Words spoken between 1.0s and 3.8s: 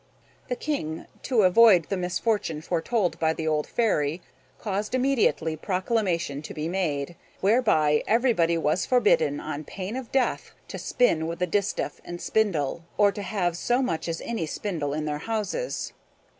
to avoid the misfortune foretold by the old